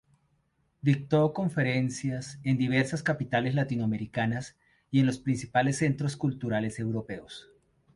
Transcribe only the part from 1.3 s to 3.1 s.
conferencias en diversas